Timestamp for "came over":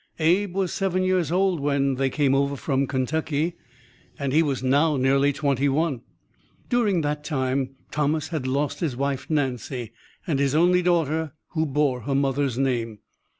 2.09-2.55